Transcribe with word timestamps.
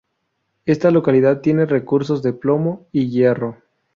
Esta 0.65 0.89
localidad 0.89 1.41
tiene 1.41 1.67
recursos 1.67 2.23
de 2.23 2.33
plomo 2.33 2.87
y 2.91 3.11
hierro. 3.11 3.57